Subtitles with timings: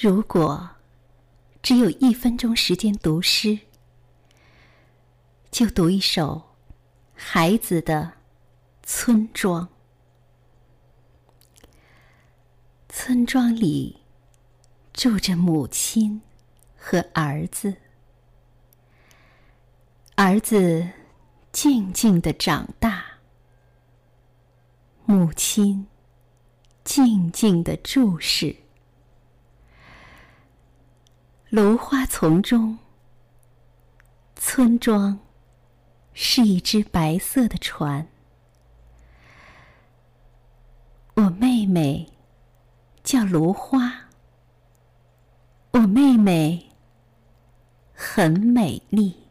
[0.00, 0.70] 如果
[1.60, 3.58] 只有一分钟时间读诗，
[5.50, 6.54] 就读一首
[7.14, 8.12] 孩子的
[8.86, 9.66] 《村庄》。
[12.88, 14.04] 村庄里
[14.92, 16.22] 住着母亲
[16.76, 17.74] 和儿子，
[20.14, 20.88] 儿子
[21.50, 23.04] 静静的长大，
[25.06, 25.88] 母亲
[26.84, 28.54] 静静的注视。
[31.50, 32.78] 芦花丛中，
[34.36, 35.18] 村庄
[36.12, 38.06] 是一只白色的船。
[41.14, 42.12] 我妹妹
[43.02, 44.10] 叫芦花，
[45.70, 46.70] 我妹妹
[47.94, 49.27] 很美丽。